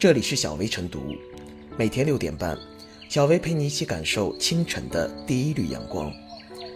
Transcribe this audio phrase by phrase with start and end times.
[0.00, 1.14] 这里是小薇晨读，
[1.76, 2.58] 每天六点半，
[3.10, 6.10] 小薇陪你一起感受清晨的第一缕阳光。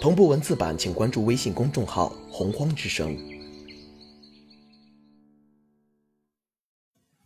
[0.00, 3.18] 同步文字版，请关注微信公众号“洪荒之声”。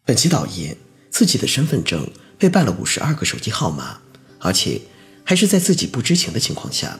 [0.06, 0.74] 本期导言：
[1.10, 4.00] 自己的身份证被办了五十二个手机号码，
[4.38, 4.80] 而且
[5.22, 6.98] 还是在自己不知情的情况下。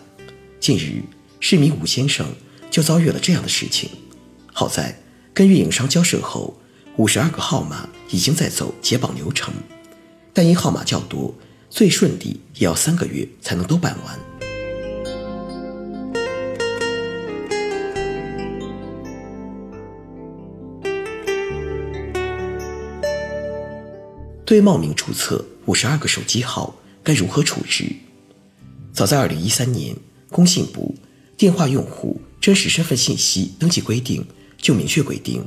[0.61, 1.01] 近日，
[1.41, 2.27] 市民吴先生
[2.71, 3.89] 就遭遇了这样的事情。
[4.53, 5.01] 好在
[5.33, 6.59] 跟运营商交涉后，
[6.99, 9.55] 五十二个号码已经在走解绑流程，
[10.35, 11.35] 但因号码较多，
[11.71, 14.21] 最顺利也要三个月才能都办完。
[24.45, 27.87] 对冒名注册五十二个手机号该如何处置？
[28.93, 29.97] 早在二零一三年，
[30.29, 30.95] 工信部
[31.39, 34.23] 《电话用户真实身份信息登记规定》
[34.59, 35.43] 就明确规定。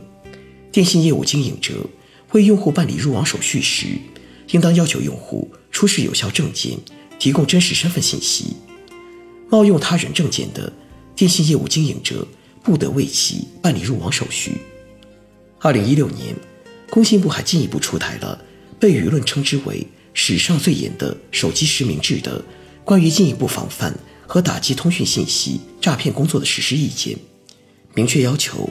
[0.76, 1.86] 电信业务经营者
[2.34, 3.88] 为用户办理入网手续时，
[4.52, 6.78] 应当要求用户出示有效证件，
[7.18, 8.58] 提供真实身份信息。
[9.50, 10.74] 冒用他人证件的
[11.16, 12.28] 电信业务经营者
[12.62, 14.58] 不得为其办理入网手续。
[15.60, 16.36] 二零一六年，
[16.90, 18.44] 工信部还进一步出台了
[18.78, 22.44] 被舆论称之为史上最严的手机实名制的
[22.84, 27.18] 关于进一步防范和打击通讯信息诈骗工作的实施意见，
[27.94, 28.70] 明确要求。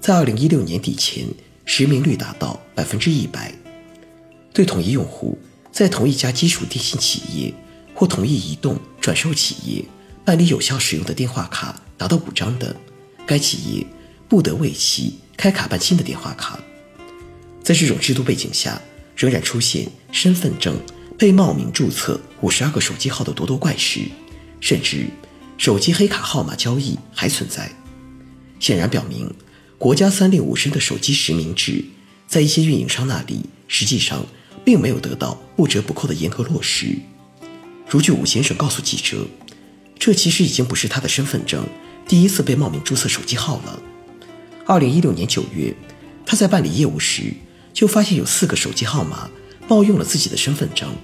[0.00, 1.24] 在二零一六年底前，
[1.64, 3.52] 实名率达到百分之一百。
[4.52, 5.38] 对同一用户
[5.70, 7.54] 在同一家基础电信企业
[7.94, 9.84] 或同一移动转售企业
[10.24, 12.76] 办理有效使用的电话卡达到五张的，
[13.26, 13.86] 该企业
[14.28, 16.60] 不得为其开卡办新的电话卡。
[17.62, 18.80] 在这种制度背景下，
[19.16, 20.76] 仍然出现身份证
[21.16, 24.00] 被冒名注册五十二个手机号的咄咄怪事，
[24.60, 25.06] 甚至
[25.56, 27.70] 手机黑卡号码交易还存在。
[28.60, 29.32] 显然表明。
[29.82, 31.84] 国家三令五申的手机实名制，
[32.28, 34.24] 在一些运营商那里，实际上
[34.64, 36.96] 并没有得到不折不扣的严格落实。
[37.90, 39.26] 如据武先生告诉记者，
[39.98, 41.66] 这其实已经不是他的身份证
[42.06, 43.82] 第一次被冒名注册手机号了。
[44.64, 45.74] 二零一六年九月，
[46.24, 47.34] 他在办理业务时，
[47.74, 49.28] 就发现有四个手机号码
[49.66, 50.94] 冒用了自己的身份证。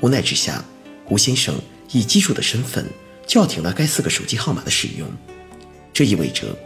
[0.00, 0.64] 无奈之下，
[1.10, 1.54] 吴先生
[1.92, 2.86] 以机主的身份
[3.26, 5.06] 叫停了该四个手机号码的使用。
[5.92, 6.56] 这意味着。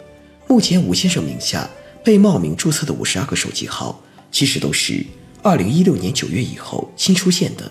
[0.51, 1.71] 目前吴先生名下
[2.05, 4.03] 被冒名注册的五十二个手机号，
[4.33, 5.07] 其实都是
[5.45, 7.71] 二零一六年九月以后新出现的。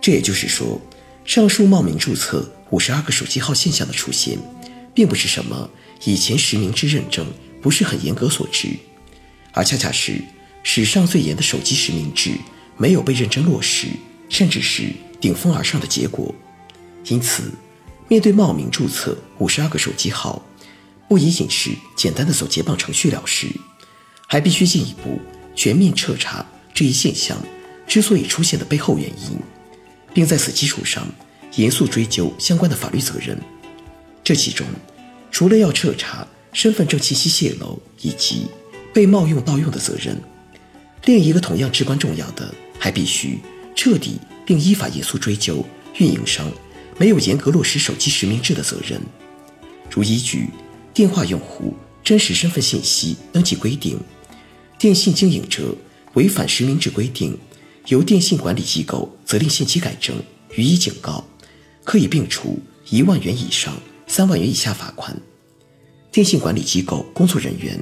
[0.00, 0.80] 这也就是说，
[1.24, 4.38] 上述冒名注册五十二个手机号现象的出现，
[4.94, 5.68] 并不是什么
[6.04, 7.26] 以前实名制认证
[7.60, 8.68] 不是很严格所致，
[9.52, 10.22] 而恰恰是
[10.62, 12.30] 史上最严的手机实名制
[12.76, 13.88] 没有被认真落实，
[14.28, 16.32] 甚至是顶风而上的结果。
[17.06, 17.50] 因此，
[18.06, 20.40] 面对冒名注册五十二个手机号，
[21.08, 23.48] 不仅仅是简单的走解绑程序了事，
[24.26, 25.18] 还必须进一步
[25.56, 27.38] 全面彻查这一现象
[27.86, 29.38] 之所以出现的背后原因，
[30.12, 31.08] 并在此基础上
[31.56, 33.40] 严肃追究相关的法律责任。
[34.22, 34.66] 这其中，
[35.30, 38.46] 除了要彻查身份证信息泄露以及
[38.92, 40.20] 被冒用盗用的责任，
[41.06, 43.38] 另一个同样至关重要的，还必须
[43.74, 45.64] 彻底并依法严肃追究
[45.96, 46.52] 运营商
[46.98, 49.00] 没有严格落实手机实名制的责任，
[49.90, 50.50] 如依据。
[50.98, 51.72] 电话用户
[52.02, 54.00] 真实身份信息登记规定，
[54.80, 55.72] 电信经营者
[56.14, 57.38] 违反实名制规定，
[57.86, 60.20] 由电信管理机构责令限期改正，
[60.56, 61.24] 予以警告，
[61.84, 62.58] 可以并处
[62.90, 65.16] 一万元以上三万元以下罚款。
[66.10, 67.78] 电信管理机构工作人员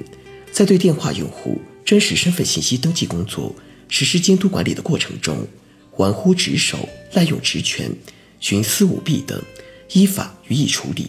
[0.52, 3.50] 在对电话用户真实身份信息登记工作
[3.88, 5.38] 实施监督管理的过程中，
[5.96, 7.90] 玩忽职守、滥用职权、
[8.42, 9.42] 徇私舞弊等，
[9.92, 11.06] 依法予以处理；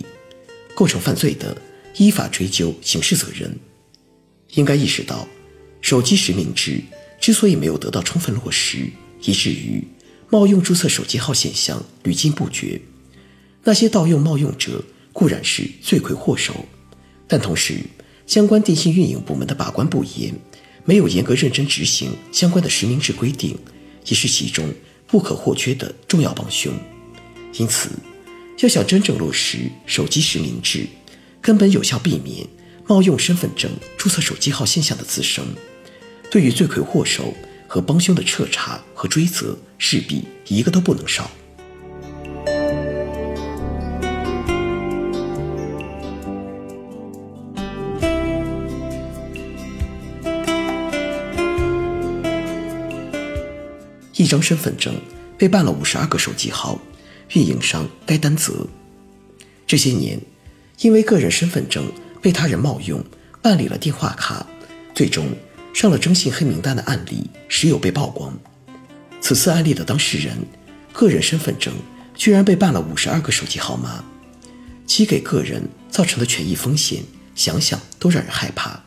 [0.73, 1.61] 构成犯罪的，
[1.97, 3.57] 依法追究刑事责任，
[4.53, 5.27] 应该意识到，
[5.81, 6.81] 手机实名制
[7.19, 8.89] 之所以没有得到充分落实，
[9.23, 9.83] 以至于
[10.29, 12.79] 冒用注册手机号现象屡禁不绝。
[13.63, 16.65] 那些盗用冒用者固然是罪魁祸首，
[17.27, 17.81] 但同时，
[18.27, 20.33] 相关电信运营部门的把关不严，
[20.85, 23.57] 没有严格认真执行相关的实名制规定，
[24.05, 24.71] 也是其中
[25.07, 26.71] 不可或缺的重要帮凶。
[27.53, 27.89] 因此，
[28.59, 30.85] 要想真正落实手机实名制，
[31.41, 32.45] 根本有效避免
[32.87, 35.45] 冒用身份证注册手机号现象的滋生，
[36.29, 37.33] 对于罪魁祸首
[37.67, 41.29] 和帮凶的彻查和追责，势必一个都不能少。
[54.15, 54.93] 一张身份证
[55.37, 56.77] 被办了五十二个手机号，
[57.33, 58.67] 运营商该担责。
[59.65, 60.19] 这些年。
[60.79, 61.91] 因为个人身份证
[62.21, 63.03] 被他人冒用，
[63.41, 64.45] 办理了电话卡，
[64.93, 65.27] 最终
[65.73, 68.37] 上了征信黑名单的案例时有被曝光。
[69.19, 70.37] 此次案例的当事人
[70.93, 71.73] 个人身份证
[72.15, 74.03] 居然被办了五十二个手机号码，
[74.85, 77.03] 其给个人造成的权益风险，
[77.35, 78.79] 想想都让人害怕。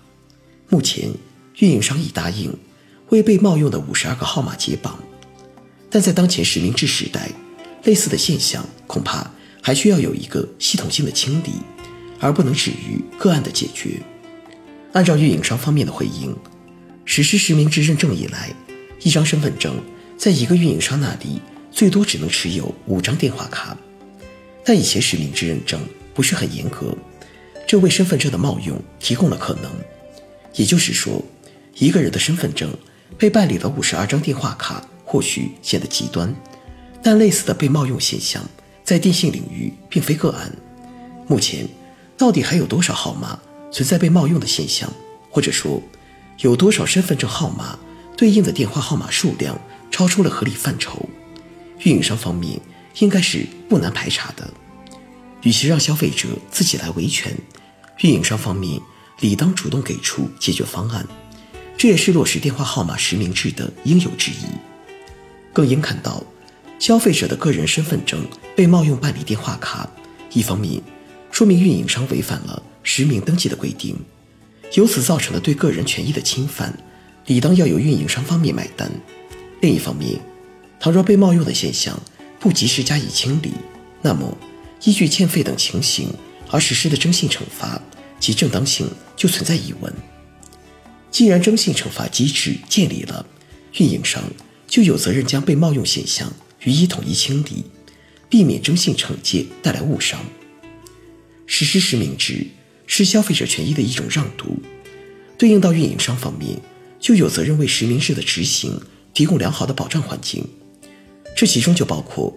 [0.69, 1.11] 目前，
[1.59, 2.57] 运营商已答应
[3.09, 4.99] 为被冒用的五十二个号码解绑，
[5.91, 7.29] 但在当前实名制时代，
[7.83, 9.29] 类似的现象恐怕
[9.61, 11.51] 还需要有一个系统性的清理，
[12.21, 14.01] 而不能止于个案的解决。
[14.93, 16.37] 按照运营商方面的回应，
[17.05, 18.53] 实施实名制认证以来，
[19.03, 19.81] 一张身份证
[20.17, 21.41] 在一个运营商那里
[21.71, 23.77] 最多只能持有五张电话卡，
[24.65, 25.81] 但以前实名制认证
[26.13, 26.97] 不是很严格，
[27.67, 29.71] 这为身份证的冒用提供了可能。
[30.55, 31.25] 也就是说，
[31.77, 32.77] 一个人的身份证
[33.17, 36.35] 被办理了五十二张电话卡，或许显得极端，
[37.01, 38.45] 但类似的被冒用现象
[38.83, 40.53] 在电信领域并非个案。
[41.29, 41.67] 目前，
[42.21, 43.41] 到底还有多少号码
[43.73, 44.93] 存在被冒用的现象，
[45.31, 45.83] 或者说，
[46.41, 47.79] 有多少身份证号码
[48.15, 49.59] 对应的电话号码数量
[49.91, 51.09] 超出了合理范畴？
[51.79, 52.61] 运营商方面
[52.99, 54.47] 应该是不难排查的。
[55.45, 57.35] 与其让消费者自己来维权，
[58.03, 58.79] 运营商方面。
[59.21, 61.07] 理当主动给出解决方案，
[61.77, 64.45] 这也是落实电话号码实名制的应有之义。
[65.53, 66.23] 更应看到，
[66.79, 68.27] 消费者的个人身份证
[68.57, 69.87] 被冒用办理电话卡，
[70.33, 70.83] 一方面
[71.41, 73.97] 说明运营商违反了实名登记的规定，
[74.75, 76.79] 由此造成了对个人权益的侵犯，
[77.25, 78.91] 理当要由运营商方面买单；
[79.63, 80.21] 另一方面，
[80.79, 81.99] 倘若被冒用的现象
[82.39, 83.53] 不及时加以清理，
[84.03, 84.37] 那么
[84.85, 86.13] 依据欠费等情形
[86.51, 87.81] 而实施的征信惩罚。
[88.19, 89.91] 其正当性就存在疑问。
[91.11, 93.25] 既然征信惩罚机制建立了，
[93.79, 94.23] 运营商
[94.67, 96.31] 就有责任将被冒用现象
[96.65, 97.65] 予以统一清理，
[98.29, 100.21] 避免征信惩戒带来误伤。
[101.53, 102.47] 实施实名制
[102.87, 104.57] 是消费者权益的一种让渡，
[105.37, 106.57] 对应到运营商方面
[107.01, 108.81] 就有责任为实名制的执行
[109.13, 110.47] 提供良好的保障环境。
[111.35, 112.33] 这其中就包括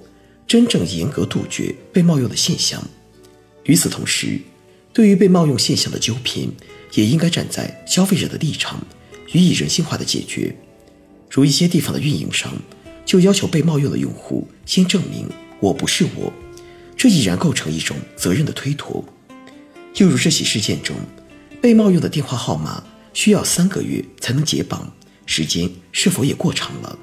[0.48, 2.84] 真正严格杜绝被冒用的现象。
[3.66, 4.42] 与此同时，
[4.92, 6.50] 对于被冒用现象的纠偏，
[6.96, 8.84] 也应该站在消费者的立场，
[9.32, 10.56] 予以人性化的解决。
[11.30, 12.52] 如一些地方的运营商
[13.06, 16.34] 就要求被冒用的用户先证明我不是我，
[16.96, 19.04] 这已然构成一种责任的推脱。
[19.96, 20.96] 又如这起事件中，
[21.62, 24.92] 被冒用的电话号码需要三个月才能解绑，
[25.26, 26.98] 时间是否也过长了？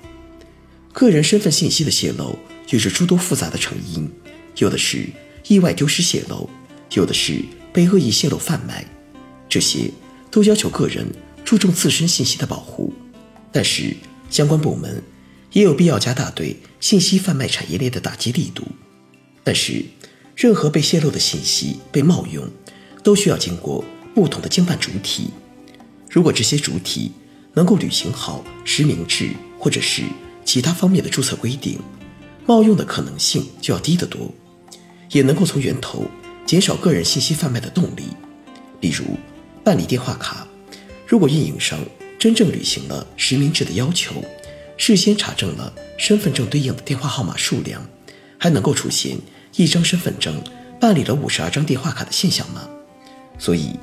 [0.92, 2.38] 个人身份信息的泄露
[2.70, 4.10] 有着诸多复杂的成因，
[4.56, 5.08] 有的是
[5.46, 6.48] 意外丢失泄露，
[6.92, 7.42] 有的是。
[7.72, 8.84] 被恶意泄露贩卖，
[9.48, 9.92] 这些
[10.28, 11.06] 都要求个人
[11.44, 12.92] 注重自身信息的保护，
[13.52, 13.94] 但是
[14.28, 15.00] 相关部门
[15.52, 18.64] 也有必要加大对信息贩卖产业链的打击力度。
[19.42, 19.84] 但是，
[20.37, 22.48] 任何被泄露的信息被冒用，
[23.02, 23.84] 都需要经过
[24.14, 25.31] 不同的经办主体。
[26.10, 27.12] 如果这些主体
[27.54, 30.02] 能够履行好实名制或者是
[30.44, 31.78] 其他方面的注册规定，
[32.46, 34.32] 冒用的可能性就要低得多，
[35.10, 36.04] 也能够从源头。
[36.46, 38.04] 减少个人信息贩卖的动力，
[38.81, 39.04] 比如
[39.62, 40.48] 办理电话卡，
[41.06, 41.78] 如果运营商
[42.19, 44.12] 真正履行了实名制的要求，
[44.76, 47.87] 事先查证了身份证对应的电话号码数量，
[48.40, 49.16] 还能够出现
[49.54, 50.42] 一张身份证
[50.81, 52.69] 办理了五十二张电话卡的现象吗？
[53.38, 53.78] 所以，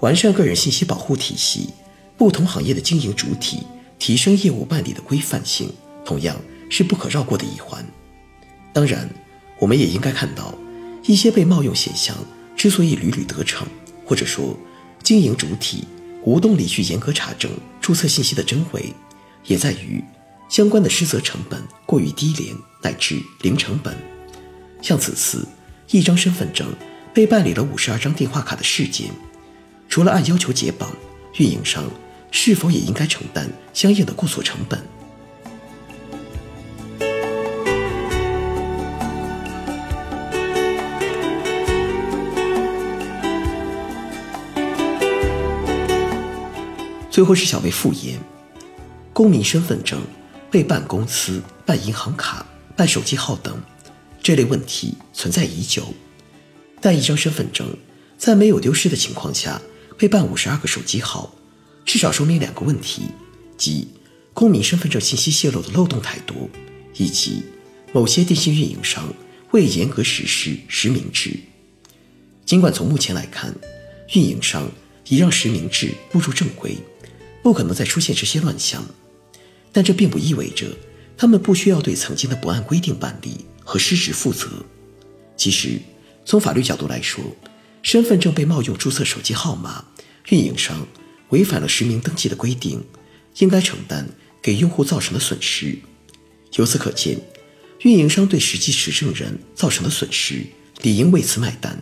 [0.00, 1.70] 完善个人信息保护体系，
[2.18, 3.62] 不同行业的经营主体
[3.98, 5.72] 提升业务办理的规范性，
[6.04, 6.36] 同样
[6.68, 7.82] 是不可绕过的一环。
[8.72, 9.08] 当然，
[9.58, 10.54] 我们也应该看到。
[11.06, 12.14] 一些被冒用现象
[12.54, 13.66] 之所以屡屡得逞，
[14.04, 14.54] 或者说
[15.02, 15.84] 经营主体
[16.24, 17.50] 无动力去严格查证
[17.80, 18.92] 注册信息的真伪，
[19.46, 20.04] 也在于
[20.50, 23.96] 相关的失责成本过于低廉乃至零成本。
[24.82, 25.46] 像此次
[25.90, 26.66] 一张身份证
[27.14, 29.12] 被办理了五十二张电话卡的事件，
[29.88, 30.90] 除了按要求解绑，
[31.38, 31.84] 运营商
[32.32, 34.82] 是否也应该承担相应的过错成本？
[47.08, 48.18] 最后是小薇复言，
[49.12, 50.00] 公民身份证
[50.50, 53.60] 被办公司、办银行卡、办手机号等
[54.22, 55.94] 这类问题存在已久，
[56.80, 57.68] 但一张身份证
[58.18, 59.60] 在没有丢失的情况下
[59.96, 61.34] 被办五十二个手机号，
[61.84, 63.02] 至少说明两个问题：
[63.56, 63.88] 即
[64.34, 66.48] 公民身份证信息泄露的漏洞太多，
[66.96, 67.42] 以及
[67.92, 69.12] 某些电信运营商
[69.52, 71.38] 未严格实施实名制。
[72.44, 73.54] 尽管从目前来看，
[74.14, 74.70] 运营商
[75.08, 76.76] 已让实名制步入正轨。
[77.42, 78.84] 不可能再出现这些乱象，
[79.72, 80.66] 但这并不意味着
[81.16, 84.48] 他们不需要对曾经的不按规定办理和失职负责。
[85.36, 85.78] 其实，
[86.24, 87.24] 从法律角度来说，
[87.82, 89.84] 身份证被冒用注册手机号码，
[90.28, 90.86] 运营商
[91.30, 92.82] 违反了实名登记的规定，
[93.38, 94.08] 应该承担
[94.42, 95.78] 给用户造成的损失。
[96.56, 97.18] 由此可见，
[97.82, 100.44] 运营商对实际持证人造成的损失
[100.82, 101.78] 理应为此买单，